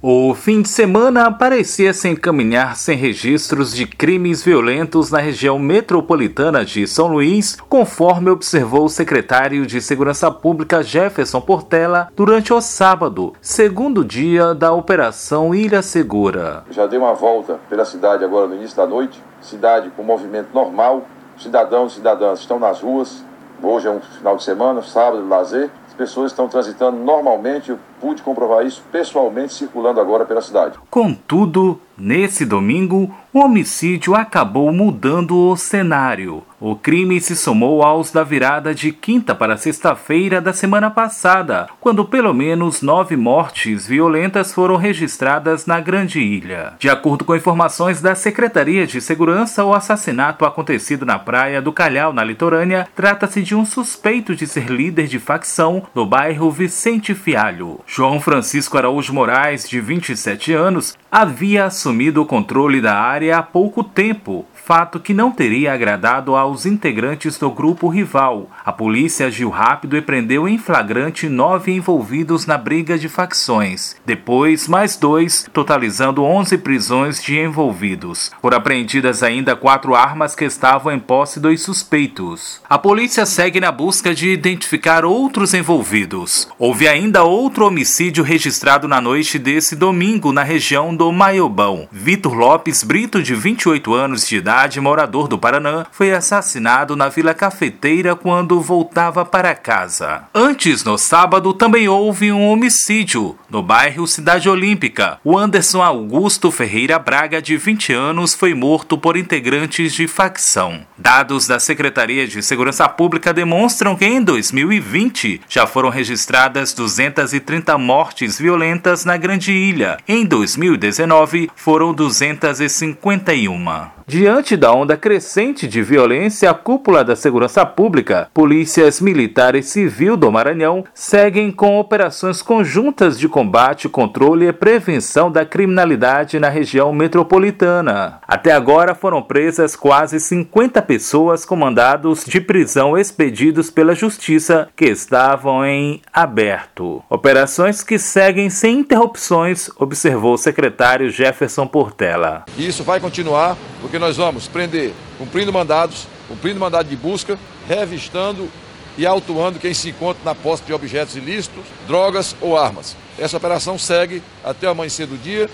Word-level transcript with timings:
O 0.00 0.32
fim 0.32 0.62
de 0.62 0.68
semana 0.68 1.28
parecia 1.28 1.92
se 1.92 2.08
encaminhar 2.08 2.76
sem 2.76 2.96
registros 2.96 3.74
de 3.74 3.84
crimes 3.84 4.44
violentos 4.44 5.10
na 5.10 5.18
região 5.18 5.58
metropolitana 5.58 6.64
de 6.64 6.86
São 6.86 7.08
Luís, 7.08 7.56
conforme 7.68 8.30
observou 8.30 8.84
o 8.84 8.88
secretário 8.88 9.66
de 9.66 9.80
Segurança 9.80 10.30
Pública 10.30 10.84
Jefferson 10.84 11.40
Portela 11.40 12.12
durante 12.14 12.52
o 12.52 12.60
sábado, 12.60 13.32
segundo 13.40 14.04
dia 14.04 14.54
da 14.54 14.72
Operação 14.72 15.52
Ilha 15.52 15.82
Segura. 15.82 16.62
Já 16.70 16.86
dei 16.86 17.00
uma 17.00 17.14
volta 17.14 17.58
pela 17.68 17.84
cidade 17.84 18.24
agora 18.24 18.46
no 18.46 18.54
início 18.54 18.76
da 18.76 18.86
noite, 18.86 19.20
cidade 19.40 19.90
com 19.96 20.04
movimento 20.04 20.50
normal, 20.54 21.08
cidadãos 21.36 21.94
e 21.94 21.94
cidadãs 21.96 22.38
estão 22.38 22.60
nas 22.60 22.80
ruas. 22.80 23.24
Hoje 23.60 23.88
é 23.88 23.90
um 23.90 23.98
final 23.98 24.36
de 24.36 24.44
semana, 24.44 24.80
sábado 24.80 25.24
de 25.24 25.28
lazer. 25.28 25.68
As 25.88 25.94
pessoas 25.94 26.30
estão 26.30 26.46
transitando 26.46 26.96
normalmente, 26.96 27.74
pude 28.00 28.22
comprovar 28.22 28.66
isso 28.66 28.82
pessoalmente 28.90 29.54
circulando 29.54 30.00
agora 30.00 30.24
pela 30.24 30.40
cidade. 30.40 30.78
Contudo, 30.90 31.80
nesse 31.96 32.44
domingo, 32.44 33.14
o 33.32 33.40
homicídio 33.40 34.14
acabou 34.14 34.72
mudando 34.72 35.36
o 35.36 35.56
cenário. 35.56 36.42
O 36.60 36.74
crime 36.74 37.20
se 37.20 37.36
somou 37.36 37.84
aos 37.84 38.10
da 38.10 38.24
virada 38.24 38.74
de 38.74 38.90
quinta 38.90 39.32
para 39.32 39.56
sexta-feira 39.56 40.40
da 40.40 40.52
semana 40.52 40.90
passada, 40.90 41.68
quando 41.80 42.04
pelo 42.04 42.34
menos 42.34 42.82
nove 42.82 43.16
mortes 43.16 43.86
violentas 43.86 44.52
foram 44.52 44.74
registradas 44.74 45.66
na 45.66 45.78
Grande 45.78 46.18
Ilha. 46.18 46.72
De 46.78 46.88
acordo 46.88 47.24
com 47.24 47.36
informações 47.36 48.00
da 48.00 48.16
Secretaria 48.16 48.88
de 48.88 49.00
Segurança, 49.00 49.64
o 49.64 49.72
assassinato 49.72 50.44
acontecido 50.44 51.06
na 51.06 51.16
praia 51.16 51.62
do 51.62 51.72
Calhau, 51.72 52.12
na 52.12 52.24
litorânea, 52.24 52.88
trata-se 52.92 53.40
de 53.40 53.54
um 53.54 53.64
suspeito 53.64 54.34
de 54.34 54.44
ser 54.46 54.68
líder 54.68 55.06
de 55.06 55.20
facção 55.20 55.84
no 55.94 56.04
bairro 56.04 56.50
Vicente 56.50 57.14
Fialho. 57.14 57.78
João 57.90 58.20
Francisco 58.20 58.76
Araújo 58.76 59.14
Moraes, 59.14 59.66
de 59.66 59.80
27 59.80 60.52
anos, 60.52 60.94
havia 61.10 61.64
assumido 61.64 62.20
o 62.20 62.26
controle 62.26 62.82
da 62.82 62.94
área 62.94 63.38
há 63.38 63.42
pouco 63.42 63.82
tempo, 63.82 64.44
fato 64.68 65.00
que 65.00 65.14
não 65.14 65.30
teria 65.30 65.72
agradado 65.72 66.36
aos 66.36 66.66
integrantes 66.66 67.38
do 67.38 67.50
grupo 67.50 67.88
rival. 67.88 68.50
A 68.62 68.70
polícia 68.70 69.28
agiu 69.28 69.48
rápido 69.48 69.96
e 69.96 70.02
prendeu 70.02 70.46
em 70.46 70.58
flagrante 70.58 71.26
nove 71.26 71.72
envolvidos 71.72 72.44
na 72.44 72.58
briga 72.58 72.98
de 72.98 73.08
facções. 73.08 73.96
Depois, 74.04 74.68
mais 74.68 74.94
dois, 74.94 75.48
totalizando 75.54 76.22
11 76.22 76.58
prisões 76.58 77.22
de 77.22 77.38
envolvidos. 77.38 78.30
Foram 78.42 78.58
apreendidas 78.58 79.22
ainda 79.22 79.56
quatro 79.56 79.94
armas 79.94 80.34
que 80.34 80.44
estavam 80.44 80.92
em 80.92 80.98
posse 80.98 81.40
dos 81.40 81.62
suspeitos. 81.62 82.60
A 82.68 82.76
polícia 82.76 83.24
segue 83.24 83.60
na 83.60 83.72
busca 83.72 84.14
de 84.14 84.28
identificar 84.28 85.02
outros 85.02 85.54
envolvidos. 85.54 86.46
Houve 86.58 86.86
ainda 86.86 87.24
outro 87.24 87.64
homicídio 87.64 88.22
registrado 88.22 88.86
na 88.86 89.00
noite 89.00 89.38
desse 89.38 89.74
domingo 89.74 90.30
na 90.30 90.42
região 90.42 90.94
do 90.94 91.10
Maiobão. 91.10 91.88
Vitor 91.90 92.34
Lopes 92.34 92.84
Brito, 92.84 93.22
de 93.22 93.34
28 93.34 93.94
anos 93.94 94.28
de 94.28 94.36
idade, 94.36 94.57
morador 94.80 95.28
do 95.28 95.38
Paraná, 95.38 95.86
foi 95.92 96.12
assassinado 96.12 96.96
na 96.96 97.08
Vila 97.08 97.32
Cafeteira 97.32 98.16
quando 98.16 98.60
voltava 98.60 99.24
para 99.24 99.54
casa. 99.54 100.24
Antes, 100.34 100.82
no 100.82 100.98
sábado, 100.98 101.54
também 101.54 101.88
houve 101.88 102.32
um 102.32 102.48
homicídio 102.48 103.38
no 103.48 103.62
bairro 103.62 104.06
Cidade 104.06 104.48
Olímpica. 104.48 105.18
O 105.22 105.38
Anderson 105.38 105.80
Augusto 105.80 106.50
Ferreira 106.50 106.98
Braga, 106.98 107.40
de 107.40 107.56
20 107.56 107.92
anos, 107.92 108.34
foi 108.34 108.52
morto 108.52 108.98
por 108.98 109.16
integrantes 109.16 109.92
de 109.92 110.08
facção. 110.08 110.80
Dados 110.96 111.46
da 111.46 111.60
Secretaria 111.60 112.26
de 112.26 112.42
Segurança 112.42 112.88
Pública 112.88 113.32
demonstram 113.32 113.94
que 113.94 114.04
em 114.04 114.20
2020 114.20 115.42
já 115.48 115.66
foram 115.66 115.88
registradas 115.88 116.72
230 116.72 117.78
mortes 117.78 118.38
violentas 118.38 119.04
na 119.04 119.16
Grande 119.16 119.52
Ilha. 119.52 119.98
Em 120.08 120.26
2019 120.26 121.50
foram 121.54 121.94
251. 121.94 123.97
Diante 124.08 124.56
da 124.56 124.72
onda 124.72 124.96
crescente 124.96 125.68
de 125.68 125.82
violência, 125.82 126.50
a 126.50 126.54
cúpula 126.54 127.04
da 127.04 127.14
segurança 127.14 127.66
pública, 127.66 128.30
polícias 128.32 129.02
militar 129.02 129.54
e 129.54 129.62
civil 129.62 130.16
do 130.16 130.32
Maranhão 130.32 130.82
seguem 130.94 131.52
com 131.52 131.78
operações 131.78 132.40
conjuntas 132.40 133.18
de 133.18 133.28
combate, 133.28 133.86
controle 133.86 134.48
e 134.48 134.52
prevenção 134.52 135.30
da 135.30 135.44
criminalidade 135.44 136.40
na 136.40 136.48
região 136.48 136.90
metropolitana. 136.90 138.18
Até 138.26 138.50
agora 138.52 138.94
foram 138.94 139.20
presas 139.20 139.76
quase 139.76 140.18
50 140.18 140.80
pessoas 140.80 141.44
com 141.44 141.54
mandados 141.54 142.24
de 142.24 142.40
prisão 142.40 142.96
expedidos 142.96 143.70
pela 143.70 143.94
Justiça 143.94 144.70
que 144.74 144.86
estavam 144.86 145.66
em 145.66 146.00
aberto. 146.10 147.04
Operações 147.10 147.84
que 147.84 147.98
seguem 147.98 148.48
sem 148.48 148.78
interrupções, 148.78 149.68
observou 149.76 150.32
o 150.32 150.38
secretário 150.38 151.10
Jefferson 151.10 151.66
Portela. 151.66 152.46
Isso 152.56 152.82
vai 152.82 152.98
continuar 153.00 153.54
porque 153.82 153.97
nós 153.98 154.16
vamos 154.16 154.46
prender 154.48 154.92
cumprindo 155.18 155.52
mandados, 155.52 156.06
cumprindo 156.26 156.60
mandado 156.60 156.88
de 156.88 156.96
busca, 156.96 157.38
revistando 157.66 158.50
e 158.96 159.06
autuando 159.06 159.58
quem 159.58 159.72
se 159.72 159.90
encontra 159.90 160.22
na 160.24 160.34
posse 160.34 160.64
de 160.64 160.72
objetos 160.72 161.16
ilícitos, 161.16 161.64
drogas 161.86 162.34
ou 162.40 162.56
armas. 162.56 162.96
Essa 163.18 163.36
operação 163.36 163.78
segue 163.78 164.22
até 164.44 164.66
o 164.66 164.70
amanhecer 164.70 165.06
do 165.06 165.16
dia 165.16 165.48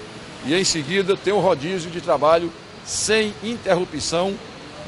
e 0.47 0.54
em 0.54 0.65
seguida 0.65 1.16
tem 1.16 1.33
um 1.33 1.41
rodízio 1.41 1.91
de 1.91 2.00
trabalho 2.00 2.50
sem 2.84 3.34
interrupção 3.43 4.34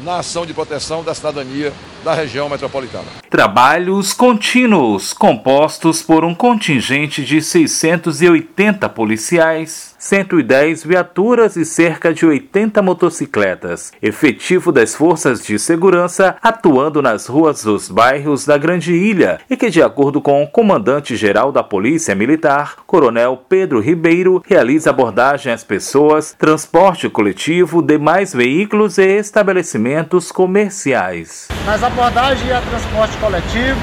na 0.02 0.18
ação 0.18 0.44
de 0.44 0.52
proteção 0.52 1.02
da 1.02 1.14
cidadania 1.14 1.72
da 2.04 2.14
região 2.14 2.48
metropolitana. 2.48 3.06
Trabalhos 3.28 4.12
contínuos, 4.12 5.12
compostos 5.12 6.02
por 6.02 6.24
um 6.24 6.34
contingente 6.34 7.24
de 7.24 7.42
680 7.42 8.88
policiais, 8.88 9.94
110 9.98 10.84
viaturas 10.84 11.56
e 11.56 11.64
cerca 11.64 12.14
de 12.14 12.24
80 12.24 12.80
motocicletas, 12.80 13.92
efetivo 14.00 14.70
das 14.70 14.94
forças 14.94 15.44
de 15.44 15.58
segurança 15.58 16.36
atuando 16.42 17.02
nas 17.02 17.26
ruas 17.26 17.64
dos 17.64 17.88
bairros 17.88 18.46
da 18.46 18.56
Grande 18.56 18.94
Ilha 18.94 19.40
e 19.50 19.56
que, 19.56 19.68
de 19.68 19.82
acordo 19.82 20.20
com 20.20 20.42
o 20.42 20.46
comandante-geral 20.46 21.50
da 21.50 21.62
Polícia 21.62 22.14
Militar, 22.14 22.76
Coronel 22.86 23.42
Pedro 23.48 23.80
Ribeiro, 23.80 24.42
realiza 24.46 24.90
abordagem 24.90 25.52
às 25.52 25.64
pessoas, 25.64 26.34
transporte 26.38 27.08
coletivo, 27.08 27.82
demais 27.82 28.32
veículos 28.32 28.98
e 28.98 29.18
estabelecimentos 29.18 30.30
comerciais. 30.30 31.48
Nas 31.64 31.82
abordagens 31.86 32.52
a 32.52 32.60
transporte 32.60 33.16
coletivo, 33.18 33.80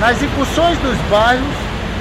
nas 0.00 0.20
incursões 0.22 0.78
dos 0.78 0.96
bairros, 1.10 1.54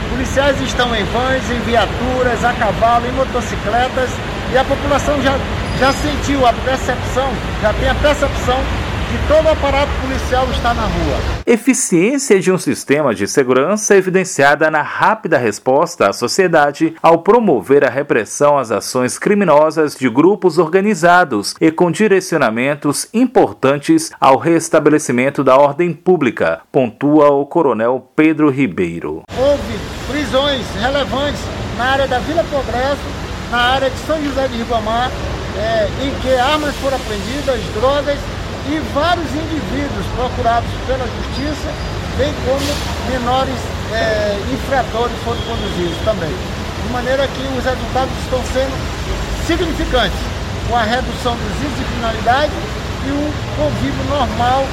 policiais 0.09 0.59
estão 0.61 0.95
em 0.95 1.03
vans, 1.05 1.49
em 1.51 1.59
viaturas, 1.61 2.43
a 2.43 2.53
cavalo, 2.53 3.05
em 3.07 3.11
motocicletas 3.11 4.09
e 4.51 4.57
a 4.57 4.63
população 4.63 5.21
já, 5.21 5.37
já 5.79 5.91
sentiu 5.91 6.45
a 6.45 6.53
percepção, 6.53 7.29
já 7.61 7.73
tem 7.73 7.89
a 7.89 7.95
percepção 7.95 8.59
que 9.13 9.27
todo 9.27 9.45
o 9.45 9.49
aparato 9.49 9.91
policial 10.01 10.47
está 10.49 10.73
na 10.73 10.81
rua. 10.81 11.17
Eficiência 11.45 12.39
de 12.39 12.51
um 12.51 12.57
sistema 12.57 13.13
de 13.13 13.27
segurança 13.27 13.95
evidenciada 13.95 14.71
na 14.71 14.81
rápida 14.81 15.37
resposta 15.37 16.09
à 16.09 16.13
sociedade 16.13 16.95
ao 17.01 17.19
promover 17.19 17.85
a 17.85 17.91
repressão 17.91 18.57
às 18.57 18.71
ações 18.71 19.19
criminosas 19.19 19.95
de 19.95 20.09
grupos 20.09 20.57
organizados 20.57 21.53
e 21.61 21.69
com 21.69 21.91
direcionamentos 21.91 23.07
importantes 23.13 24.11
ao 24.19 24.37
restabelecimento 24.37 25.43
da 25.43 25.57
ordem 25.57 25.93
pública, 25.93 26.61
pontua 26.71 27.29
o 27.29 27.45
coronel 27.45 28.09
Pedro 28.15 28.49
Ribeiro. 28.49 29.21
Houve 29.37 29.79
prisões 30.11 30.65
relevantes 30.81 31.41
na 31.77 31.85
área 31.85 32.07
da 32.07 32.17
Vila 32.17 32.43
Progresso, 32.45 33.01
na 33.51 33.59
área 33.59 33.91
de 33.91 33.97
São 34.07 34.19
José 34.23 34.47
de 34.47 34.57
Ribamar, 34.57 35.11
é, 35.55 35.87
em 36.03 36.11
que 36.19 36.33
armas 36.33 36.75
foram 36.77 36.97
apreendidas, 36.97 37.61
drogas 37.75 38.17
e 38.69 38.79
vários 38.93 39.29
indivíduos 39.31 40.05
procurados 40.15 40.69
pela 40.87 41.05
justiça, 41.05 41.69
bem 42.17 42.33
como 42.45 42.63
menores 43.11 43.59
é, 43.91 44.39
infratores 44.51 45.15
foram 45.23 45.41
conduzidos 45.41 45.97
também. 46.05 46.31
De 46.31 46.93
maneira 46.93 47.27
que 47.27 47.43
os 47.57 47.63
resultados 47.63 48.13
estão 48.23 48.41
sendo 48.53 48.75
significantes, 49.45 50.19
com 50.69 50.75
a 50.75 50.83
redução 50.83 51.35
dos 51.35 51.55
índices 51.59 51.77
de 51.77 51.85
criminalidade 51.85 52.53
e 53.05 53.11
o 53.11 53.33
convívio 53.57 54.03
normal 54.09 54.65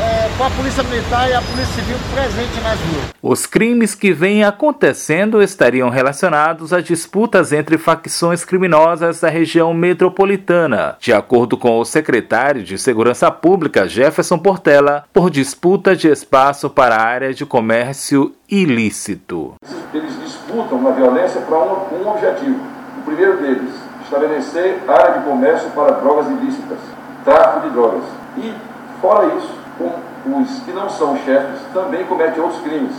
é, 0.00 0.30
com 0.36 0.44
a 0.44 0.50
Polícia 0.50 0.82
Militar 0.84 1.28
e 1.28 1.34
a 1.34 1.42
Polícia 1.42 1.74
Civil 1.74 1.96
presente 2.14 2.60
nas 2.62 2.78
ruas. 2.78 3.14
Os 3.20 3.46
crimes 3.46 3.94
que 3.94 4.12
vêm 4.12 4.44
acontecendo 4.44 5.42
estariam 5.42 5.88
relacionados 5.88 6.72
a 6.72 6.80
disputas 6.80 7.52
entre 7.52 7.76
facções 7.76 8.44
criminosas 8.44 9.20
da 9.20 9.28
região 9.28 9.74
metropolitana, 9.74 10.96
de 11.00 11.12
acordo 11.12 11.56
com 11.56 11.78
o 11.78 11.84
secretário 11.84 12.62
de 12.62 12.78
Segurança 12.78 13.30
Pública 13.30 13.88
Jefferson 13.88 14.38
Portela, 14.38 15.04
por 15.12 15.30
disputa 15.30 15.96
de 15.96 16.08
espaço 16.08 16.70
para 16.70 16.96
a 16.96 17.02
área 17.02 17.34
de 17.34 17.44
comércio 17.44 18.32
ilícito. 18.48 19.54
Eles 19.92 20.12
disputam 20.22 20.78
uma 20.78 20.92
violência 20.92 21.40
para 21.40 21.58
um, 21.58 22.02
um 22.02 22.08
objetivo. 22.08 22.60
O 22.98 23.02
primeiro 23.02 23.38
deles, 23.38 23.74
estabelecer 24.04 24.78
área 24.88 25.18
de 25.18 25.24
comércio 25.24 25.70
para 25.70 25.92
drogas 25.92 26.26
ilícitas, 26.28 26.78
tráfico 27.24 27.66
de 27.66 27.74
drogas. 27.74 28.04
E, 28.38 28.54
fora 29.00 29.26
isso, 29.34 29.58
os 29.80 30.60
que 30.60 30.72
não 30.72 30.88
são 30.88 31.16
chefes 31.18 31.60
também 31.72 32.04
cometem 32.04 32.42
outros 32.42 32.60
crimes. 32.62 32.94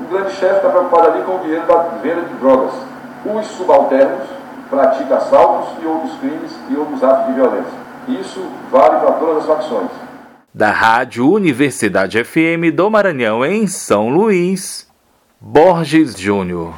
O 0.00 0.04
grande 0.12 0.32
chefe 0.32 0.56
está 0.56 0.68
preocupado 0.68 1.08
ali 1.12 1.22
com 1.24 1.36
o 1.36 1.38
dinheiro 1.40 1.66
da 1.66 1.76
venda 2.02 2.22
de 2.22 2.34
drogas. 2.34 2.72
Os 3.24 3.46
subalternos 3.48 4.26
praticam 4.68 5.16
assaltos 5.16 5.82
e 5.82 5.86
outros 5.86 6.14
crimes 6.18 6.50
e 6.70 6.76
outros 6.76 7.04
atos 7.04 7.26
de 7.26 7.32
violência. 7.34 7.82
Isso 8.08 8.44
vale 8.70 8.98
para 8.98 9.12
todas 9.12 9.38
as 9.38 9.46
facções. 9.46 9.90
Da 10.52 10.70
Rádio 10.70 11.30
Universidade 11.30 12.22
FM 12.24 12.74
do 12.74 12.90
Maranhão, 12.90 13.44
em 13.44 13.66
São 13.66 14.08
Luís, 14.08 14.88
Borges 15.40 16.18
Júnior. 16.18 16.74